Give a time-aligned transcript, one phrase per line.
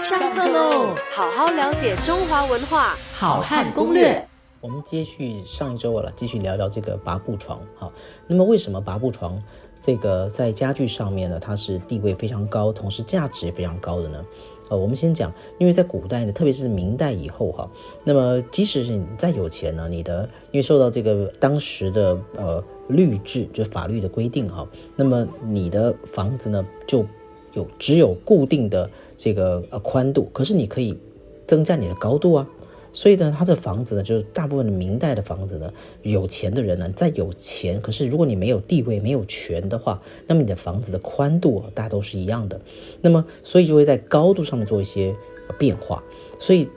[0.00, 0.94] 上课喽！
[1.14, 4.26] 好好了解中华文化，好汉攻略。
[4.60, 7.60] 我们接续上一周了，继续聊聊这个拔步床。
[7.76, 7.92] 好，
[8.26, 9.40] 那么为什么拔步床
[9.80, 11.38] 这个在家具上面呢？
[11.38, 14.24] 它是地位非常高，同时价值也非常高的呢？
[14.68, 17.70] 呃，我们先讲，因为在古代呢，特别是明代以后哈，
[18.02, 24.66] 那么即使是你再有钱呢，你的因为受到这个当时的呃律制，就法律的规定哈，
[24.96, 27.06] 那么你的房子呢就
[27.54, 30.96] 有只有固定的这个呃宽度，可是你可以
[31.46, 32.48] 增加你的高度啊。
[32.92, 42.60] 所以呢，他的房子呢，就是大部分的明代的房子呢，有钱的人呢，再有钱，可是如果你没有地位、没有权的话，那么你的房子的宽度啊，大家都是一样的。
[43.00, 45.16] 那么，所以就会在高度上面做一些
[45.58, 46.04] 变化。
[46.38, 46.68] 所以，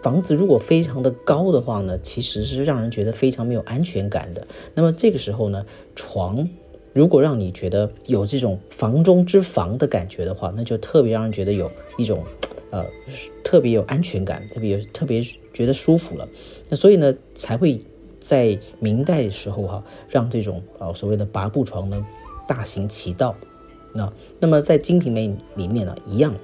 [0.00, 4.46] 房子如果非常的高的话呢，其实是让人觉得非常没有安全感的。
[4.72, 6.48] 那么这个时候呢，床
[6.96, 12.24] 如果让你觉得有这种房中之房的感觉的话，那就特别让人觉得有一种。
[12.68, 12.84] 呃，
[13.44, 15.22] 特别有安全感，特别特别
[15.54, 16.28] 觉得舒服了，
[16.68, 17.80] 那所以呢，才会
[18.18, 22.04] 在明代的时候哈，让这种呃所谓的八步床呢
[22.46, 23.36] 大行其道。
[23.94, 26.34] 那那么在《金瓶梅》里面呢，一样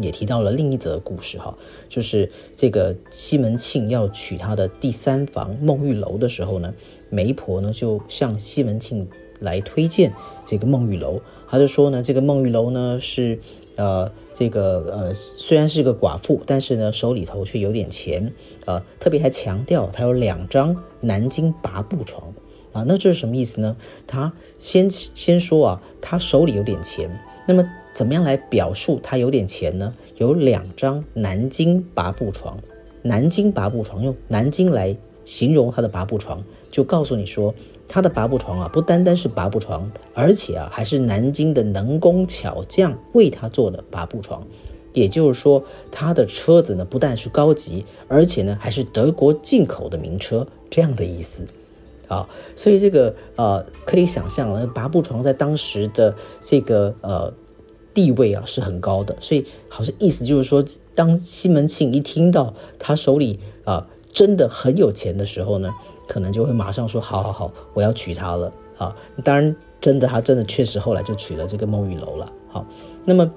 [0.00, 1.56] 也提到了另一则故事哈，
[1.88, 6.74] 就是这个西门庆要娶她的第三房孟玉楼的时候呢，
[7.10, 9.08] 媒婆呢就向西门庆
[9.40, 10.12] 来推荐
[10.44, 13.38] 这个孟玉楼，他就说呢，这个孟玉楼呢是。
[13.76, 18.32] 呃，这个呃，虽然是个寡妇，但是呢，手里头却有点钱，
[18.66, 22.32] 呃，特别还强调他有两张南京八步床，
[22.72, 23.76] 啊，那这是什么意思呢？
[24.06, 27.10] 他先先说啊，他手里有点钱，
[27.48, 29.94] 那么怎么样来表述他有点钱呢？
[30.16, 32.58] 有两张南京拔步床，
[33.02, 37.54] 南京拔步床用南京来形容他的拔步床，就告诉你说。
[37.86, 44.42] 他的拔步床啊，不单单是拔步床，而且啊，还是南京的能工巧匠为他做的拔步床。
[44.94, 51.46] 也就是说，他的车子呢，不但是高级，而且呢，还是德国进口的名车，这样的意思。
[52.08, 57.32] 啊，所以这个呃，可以想象啊，拔步床在当时的这个呃
[57.94, 59.16] 地位啊是很高的。
[59.20, 60.62] 所以，好像意思就是说，
[60.94, 65.72] 当西门庆一听到他手里啊真的很有钱的时候呢。
[66.06, 68.94] 可能就会马上说好好好，我要娶她了啊！
[69.24, 72.30] 当然，真的，他真的确实后来就娶了这个孟玉楼了。
[72.46, 72.66] 好，
[73.06, 73.32] 那么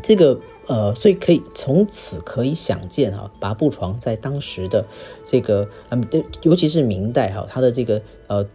[0.00, 0.38] 这个
[0.68, 4.86] 呃，所以可以从此可以想见哈，拔步床在当时的
[5.24, 6.00] 这个嗯，
[6.42, 8.46] 尤其是明代哈，它的这个呃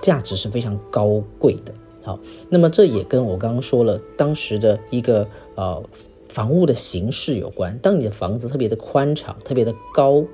[0.00, 1.74] 价值是非常高贵的。
[2.04, 5.26] 好，那么这也跟我刚刚说了当时的一个
[5.56, 5.82] 呃
[6.28, 7.76] 房屋的形式有关。
[7.78, 10.24] 当你的房子特别的宽敞，特别的高。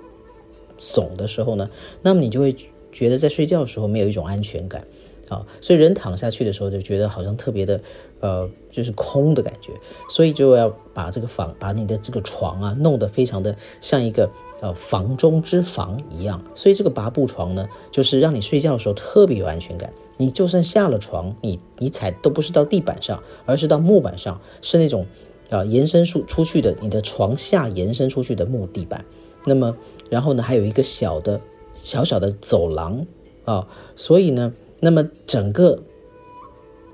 [0.82, 1.68] 耸的时候呢，
[2.00, 2.56] 那么你就会
[2.90, 4.86] 觉得在睡觉的时候没有一种安全感，
[5.28, 7.78] 啊，所以人躺下去的时候就觉得好像特别的，
[8.20, 9.74] 呃，就是空的感觉，
[10.08, 25.06] 所以就要把这个房，把你的这个床啊弄得非常的像一个呃房中之房一样，所以这个拔步床呢，就是让你睡觉的时候特别有安全感，你就算下了床，你你踩都不是到地板上，而是到木板上，是那种
[25.48, 29.04] 啊延伸出出去的，你的床下延伸出去的木地板。
[29.46, 29.74] 那么，
[30.10, 31.40] 然后呢，还有一个小的、
[31.72, 33.06] 小小的走廊
[33.46, 33.66] 啊，
[33.96, 35.82] 所以呢，那么整个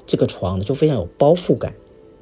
[0.07, 1.75] 这个床呢就非常有包覆感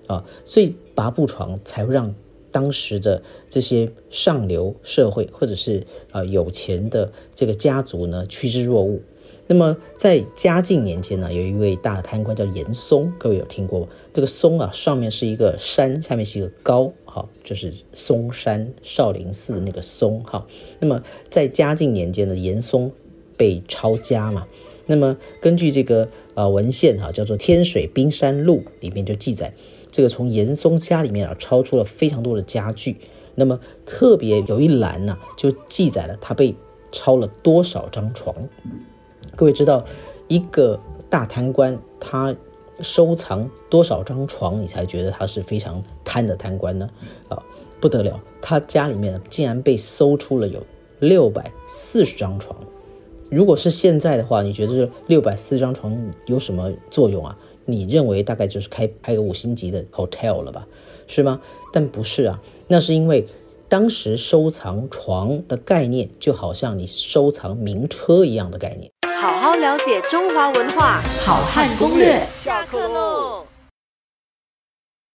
[0.06, 2.14] 啊，所以拔步床才会让
[2.54, 3.20] 当时的
[3.50, 9.00] 这些上流社会或者是呃有钱的这个家族呢趋之若鹜。
[9.48, 13.88] 那么在嘉靖年间呢，有一位大贪官叫严嵩，各位有听过吗？
[14.12, 20.46] 这个嵩啊，上面是一个山，下面是一个高，好，就是嵩山少林寺的那个嵩，哈。
[20.78, 22.90] 那么在嘉靖年间呢，严嵩
[23.36, 24.46] 被抄家嘛。
[24.86, 29.52] 那么根据这个呃文献哈，叫做《天水冰山录》里面就记载，
[29.94, 32.96] 这个从严嵩家里面啊抄出了非常多的家具。
[33.36, 36.52] 那么特别有一栏呢，就记载了他被
[36.90, 38.34] 抄了多少张床。
[39.36, 39.84] 各位知道，
[40.26, 42.34] 一个大贪官他
[42.80, 46.90] 收藏多少张床，你才觉得他是非常贪的贪官呢？
[47.28, 47.40] 啊，
[47.80, 50.60] 不得了，他家里面竟然被搜出了有
[50.98, 52.56] 六百四十张床。
[53.30, 57.38] 如果是现在的话，你觉得这六百四十张床有什么作用啊？
[57.66, 60.66] 你认为大概就是开开个五星级的 hotel 了吧？
[61.06, 61.40] 是吗？
[61.72, 63.26] 但不是啊，那是因为
[63.68, 68.90] 当时收藏床的概念，就好像你收藏名车一样的概念。
[69.20, 72.26] 好好了解中华文化，好汉攻略。
[72.42, 73.46] 下课喽。